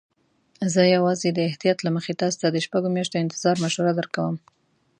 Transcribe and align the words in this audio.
زه 0.73 0.81
یوازې 0.95 1.29
د 1.33 1.39
احتیاط 1.49 1.77
له 1.83 1.89
مخې 1.95 2.13
تاسي 2.21 2.37
ته 2.41 2.47
د 2.51 2.57
شپږو 2.65 2.89
میاشتو 2.95 3.21
انتظار 3.23 3.55
مشوره 3.63 3.91
درکوم. 3.95 4.35